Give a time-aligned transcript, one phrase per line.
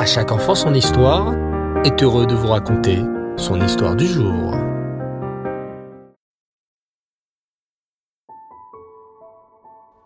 [0.00, 1.34] À chaque enfant son histoire
[1.84, 3.04] est heureux de vous raconter
[3.36, 4.54] son histoire du jour.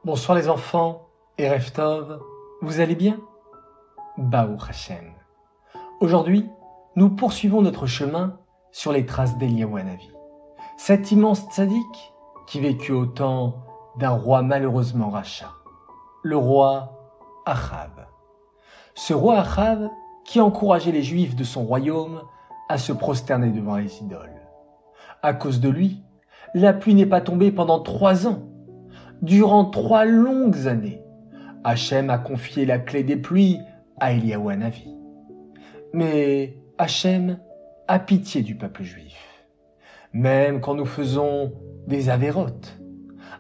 [0.05, 1.07] Bonsoir les enfants
[1.39, 2.21] et Reftov,
[2.61, 3.21] vous allez bien?
[4.19, 5.13] Baou Hashem.
[6.01, 6.51] Aujourd'hui,
[6.97, 8.41] nous poursuivons notre chemin
[8.73, 10.11] sur les traces d'Eliyahu Hanavi,
[10.77, 12.13] cet immense tzaddik
[12.49, 13.63] qui vécut au temps
[14.01, 15.53] d'un roi malheureusement rachat,
[16.25, 16.99] le roi
[17.47, 17.93] Achav.
[18.95, 19.91] Ce roi Achav
[20.25, 22.23] qui encourageait les juifs de son royaume
[22.69, 24.41] à se prosterner devant les idoles.
[25.23, 26.03] À cause de lui,
[26.55, 28.49] la pluie n'est pas tombée pendant trois ans.
[29.21, 31.03] Durant trois longues années,
[31.65, 33.59] Hachem a confié la clé des pluies
[33.99, 34.43] à Eliyahu.
[35.93, 37.39] Mais Hachem
[37.89, 39.45] a pitié du peuple juif.
[40.13, 41.53] Même quand nous faisons
[41.89, 42.79] des avérotes,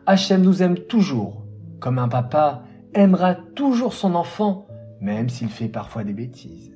[0.07, 1.45] Hachem nous aime toujours,
[1.81, 2.65] comme un papa
[2.95, 4.67] aimera toujours son enfant,
[5.05, 6.73] même s'il fait parfois des bêtises.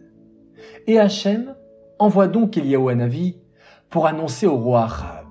[0.87, 1.55] Et Hachem
[1.99, 3.39] envoie donc Eliyahu Hanavi
[3.89, 5.25] pour annoncer au roi Achav.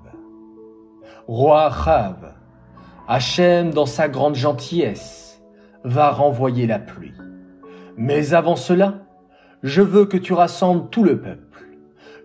[1.28, 2.34] Roi Achav,
[3.06, 5.40] Hachem, dans sa grande gentillesse,
[5.84, 7.14] va renvoyer la pluie.
[7.96, 9.06] Mais avant cela,
[9.62, 11.68] je veux que tu rassembles tout le peuple.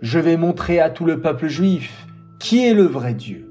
[0.02, 2.08] Je vais montrer à tout le peuple juif
[2.40, 3.48] qui est le vrai Dieu.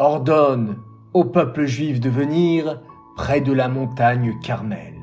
[0.00, 0.76] Ordonne
[1.12, 2.82] au peuple juif de venir
[3.16, 4.93] près de la montagne Carmel.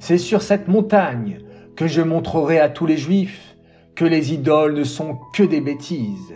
[0.00, 1.40] C'est sur cette montagne
[1.76, 3.56] que je montrerai à tous les juifs
[3.94, 6.34] que les idoles ne sont que des bêtises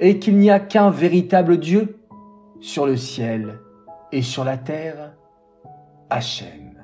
[0.00, 2.00] et qu'il n'y a qu'un véritable Dieu
[2.60, 3.60] sur le ciel
[4.10, 5.14] et sur la terre,
[6.10, 6.82] Hachem.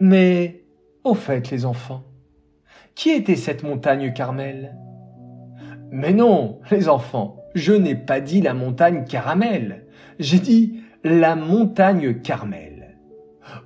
[0.00, 0.64] Mais,
[1.04, 2.04] au fait, les enfants,
[2.94, 4.74] qui était cette montagne Carmel?
[5.90, 9.86] Mais non, les enfants, je n'ai pas dit la montagne Caramel,
[10.18, 12.71] j'ai dit la montagne Carmel.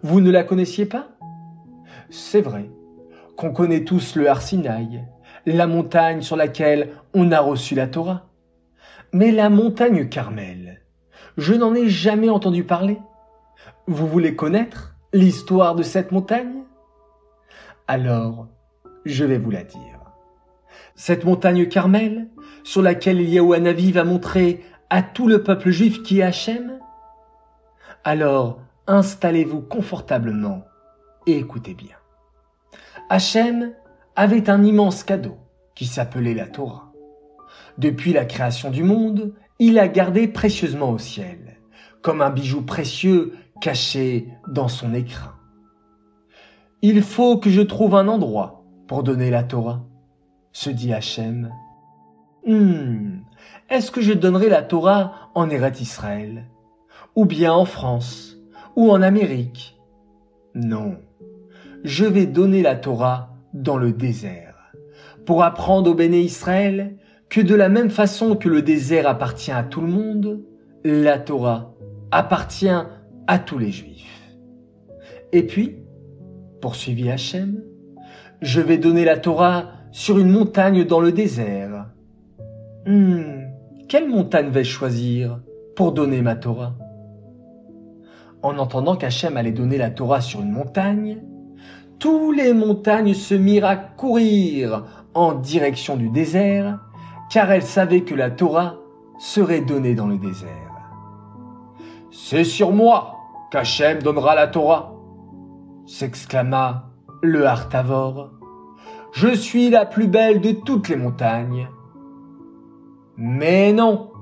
[0.02, 1.08] Vous ne la connaissiez pas?
[2.10, 2.70] C'est vrai
[3.36, 5.04] qu'on connaît tous le Arsinaï,
[5.44, 8.26] la montagne sur laquelle on a reçu la Torah.
[9.12, 10.82] Mais la montagne Carmel,
[11.36, 12.98] je n'en ai jamais entendu parler.
[13.86, 16.62] Vous voulez connaître l'histoire de cette montagne?
[17.86, 18.48] Alors,
[19.04, 20.00] je vais vous la dire.
[20.94, 22.28] Cette montagne Carmel,
[22.64, 26.80] sur laquelle Eliyahu va montrer à tout le peuple juif qui est Hachem?
[28.02, 30.64] Alors, installez-vous confortablement
[31.26, 31.96] et écoutez bien.
[33.08, 33.72] Hachem
[34.14, 35.36] avait un immense cadeau
[35.74, 36.92] qui s'appelait la Torah.
[37.78, 41.58] Depuis la création du monde, il l'a gardé précieusement au ciel,
[42.02, 45.34] comme un bijou précieux caché dans son écrin.
[46.82, 49.82] Il faut que je trouve un endroit pour donner la Torah,
[50.52, 51.50] se dit Hachem.
[52.46, 53.20] Hmm,
[53.68, 56.46] est-ce que je donnerai la Torah en Eret Israël
[57.16, 58.25] Ou bien en France?
[58.76, 59.80] Ou en Amérique?
[60.54, 60.96] Non,
[61.82, 64.72] je vais donner la Torah dans le désert,
[65.24, 66.96] pour apprendre au béné Israël
[67.30, 70.42] que de la même façon que le désert appartient à tout le monde,
[70.84, 71.74] la Torah
[72.10, 72.68] appartient
[73.26, 74.30] à tous les Juifs.
[75.32, 75.78] Et puis,
[76.60, 77.62] poursuivit Hachem,
[78.42, 81.86] je vais donner la Torah sur une montagne dans le désert.
[82.84, 83.46] Hmm,
[83.88, 85.40] quelle montagne vais-je choisir
[85.74, 86.76] pour donner ma Torah?
[88.46, 91.18] En entendant qu'Hachem allait donner la Torah sur une montagne,
[91.98, 94.84] tous les montagnes se mirent à courir
[95.14, 96.78] en direction du désert,
[97.28, 98.76] car elles savaient que la Torah
[99.18, 100.48] serait donnée dans le désert.
[102.12, 103.16] C'est sur moi
[103.50, 104.94] qu'Hachem donnera la Torah,
[105.84, 106.90] s'exclama
[107.22, 108.30] le Hartavor.
[109.10, 111.68] Je suis la plus belle de toutes les montagnes.
[113.16, 114.12] Mais non,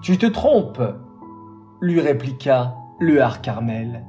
[0.00, 0.80] tu te trompes,
[1.82, 4.02] lui répliqua le Har Carmel.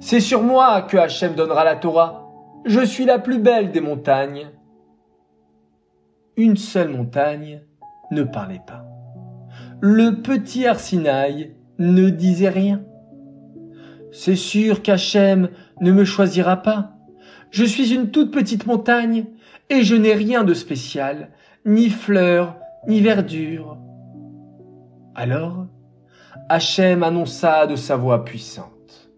[0.00, 2.30] C'est sur moi que Hachem donnera la Torah.
[2.64, 4.48] Je suis la plus belle des montagnes.
[6.36, 7.62] Une seule montagne
[8.10, 8.84] ne parlait pas.
[9.80, 12.82] Le petit Arsinaï ne disait rien.
[14.12, 15.50] C'est sûr qu'Hachem
[15.80, 16.92] ne me choisira pas.
[17.50, 19.26] Je suis une toute petite montagne
[19.68, 21.30] et je n'ai rien de spécial,
[21.64, 22.56] ni fleurs,
[22.86, 23.78] ni verdure.
[25.14, 25.66] Alors,
[26.52, 29.08] Hachem annonça de sa voix puissante.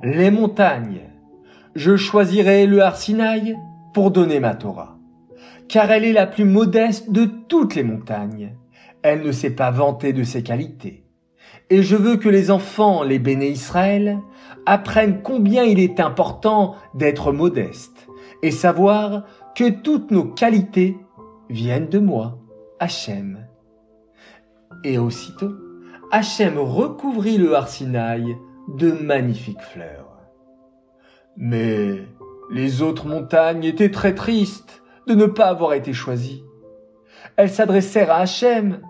[0.00, 1.10] Les montagnes,
[1.74, 3.58] je choisirai le Arsinaï
[3.92, 4.96] pour donner ma Torah,
[5.68, 8.54] car elle est la plus modeste de toutes les montagnes.
[9.02, 11.04] Elle ne s'est pas vantée de ses qualités.
[11.68, 14.20] Et je veux que les enfants, les béné Israël,
[14.64, 18.06] apprennent combien il est important d'être modeste
[18.44, 19.24] et savoir
[19.56, 20.96] que toutes nos qualités
[21.50, 22.38] viennent de moi,
[22.78, 23.48] Hachem.
[24.84, 25.50] Et aussitôt,
[26.14, 28.36] Hachem recouvrit le Arsinaï
[28.68, 30.18] de magnifiques fleurs.
[31.38, 32.06] Mais
[32.50, 36.44] Les autres montagnes étaient très tristes de ne pas avoir été choisies.
[37.36, 38.82] Elles s'adressèrent à Hachem.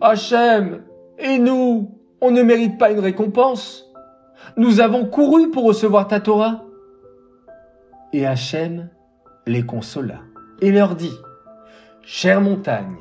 [0.00, 0.82] Hachem,
[1.18, 3.84] et nous, on ne mérite pas une récompense.
[4.56, 6.64] Nous avons couru pour recevoir ta Torah.
[8.14, 8.88] Et Hachem
[9.46, 10.20] les consola
[10.62, 11.18] et leur dit,
[12.02, 12.96] Chère montagne,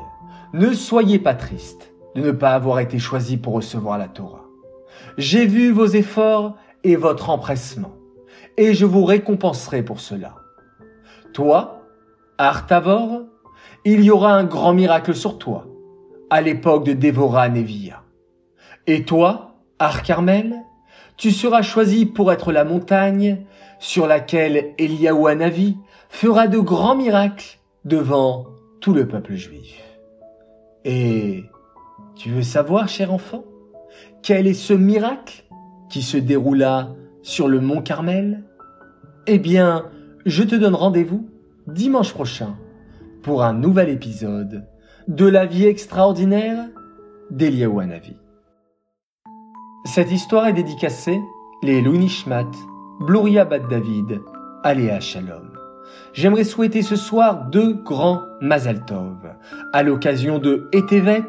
[0.51, 4.45] ne soyez pas tristes de ne pas avoir été choisis pour recevoir la Torah.
[5.17, 7.93] J'ai vu vos efforts et votre empressement,
[8.57, 10.35] et je vous récompenserai pour cela.
[11.33, 11.81] Toi,
[12.37, 13.23] Artavor,
[13.85, 15.67] il y aura un grand miracle sur toi,
[16.29, 18.03] à l'époque de Dévora Nevia.
[18.87, 20.55] Et toi, Ar-Carmel,
[21.17, 23.45] tu seras choisi pour être la montagne
[23.77, 25.77] sur laquelle Eliaou Hanavi
[26.09, 28.47] fera de grands miracles devant
[28.79, 29.81] tout le peuple juif.
[30.85, 31.43] Et
[32.15, 33.43] tu veux savoir, cher enfant,
[34.21, 35.45] quel est ce miracle
[35.89, 36.89] qui se déroula
[37.21, 38.43] sur le mont Carmel?
[39.27, 39.85] Eh bien,
[40.25, 41.29] je te donne rendez-vous
[41.67, 42.55] dimanche prochain
[43.23, 44.67] pour un nouvel épisode
[45.07, 46.67] de la vie extraordinaire
[47.31, 48.15] d'Eliaou Hanavi.
[49.85, 51.19] Cette histoire est dédicacée
[51.63, 52.51] les Nishmat,
[53.01, 54.21] Gloria Bad David,
[54.63, 55.48] Aléa Shalom.
[56.13, 59.17] J'aimerais souhaiter ce soir deux grands Mazal Tov.
[59.73, 61.23] À l'occasion de Etevet,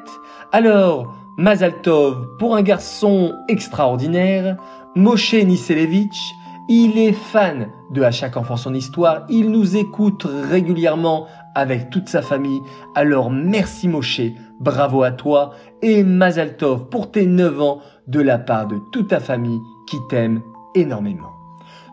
[0.52, 4.56] alors Mazal Tov pour un garçon extraordinaire,
[4.96, 6.34] Moshe Niselevich,
[6.68, 12.08] il est fan de À chaque enfant son histoire, il nous écoute régulièrement avec toute
[12.08, 12.60] sa famille.
[12.94, 14.20] Alors merci Moshe,
[14.60, 15.50] bravo à toi
[15.82, 19.96] et Mazal Tov pour tes 9 ans de la part de toute ta famille qui
[20.08, 20.42] t'aime
[20.74, 21.39] énormément.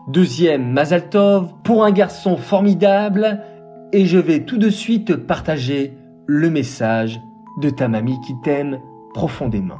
[0.08, 3.42] Deuxième Mazaltov pour un garçon formidable
[3.92, 5.92] et je vais tout de suite partager
[6.26, 7.20] le message
[7.60, 8.80] de ta mamie qui t'aime
[9.12, 9.76] profondément.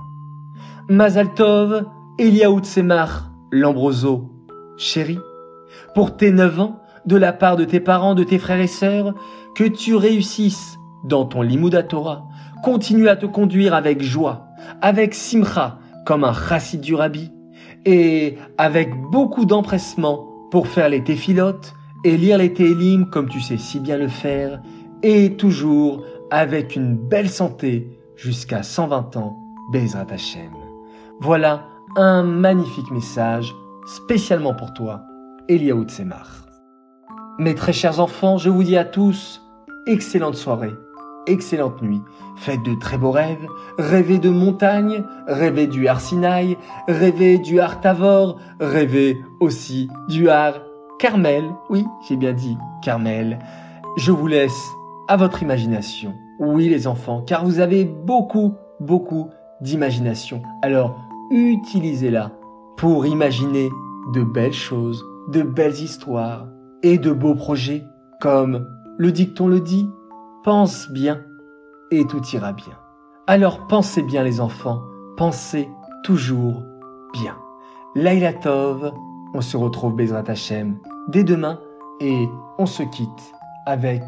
[0.91, 1.87] Mazaltov,
[2.19, 4.31] Eliaout Semar, Lambroso,
[4.77, 5.19] chérie,
[5.95, 9.15] pour tes 9 ans, de la part de tes parents, de tes frères et sœurs,
[9.55, 12.29] que tu réussisses dans ton Limouda Torah,
[12.63, 14.49] continue à te conduire avec joie,
[14.83, 17.33] avec simcha, comme un chassid du rabbi,
[17.85, 23.59] et avec beaucoup d'empressement pour faire les téphilotes et lire les télim comme tu sais
[23.59, 24.61] si bien le faire,
[25.03, 29.37] et toujours avec une belle santé jusqu'à 120 ans,
[29.73, 30.51] Bezrat Hashem.
[31.21, 31.65] Voilà
[31.97, 33.55] un magnifique message
[33.87, 35.03] spécialement pour toi,
[35.49, 36.47] Eliaout Semar.
[37.39, 39.43] Mes très chers enfants, je vous dis à tous,
[39.87, 40.75] excellente soirée
[41.29, 42.03] excellente nuit.
[42.37, 43.47] Faites de très beaux rêves,
[43.79, 50.55] rêvez de montagnes, rêvez du Arsinaï, rêvez du Tavor, rêvez aussi du Har
[50.99, 51.45] Carmel.
[51.71, 53.39] Oui, j'ai bien dit Carmel.
[53.97, 54.71] Je vous laisse
[55.09, 56.15] à votre imagination.
[56.39, 59.31] Oui, les enfants, car vous avez beaucoup, beaucoup
[59.61, 60.43] d'imagination.
[60.63, 60.97] Alors,
[61.31, 62.31] utilisez-la
[62.77, 63.69] pour imaginer
[64.15, 66.47] de belles choses, de belles histoires
[66.83, 67.83] et de beaux projets,
[68.21, 68.67] comme
[68.99, 69.89] le dicton le dit,
[70.45, 71.25] pense bien
[71.91, 72.79] et tout ira bien.
[73.27, 74.83] Alors pensez bien les enfants,
[75.17, 75.69] pensez
[76.05, 76.63] toujours
[77.13, 77.37] bien.
[77.95, 78.93] Laila Tov,
[79.35, 81.61] on se retrouve Bezrat Hashem dès demain
[82.01, 83.35] et on se quitte
[83.67, 84.03] avec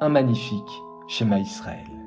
[0.00, 2.01] un magnifique schéma Israël.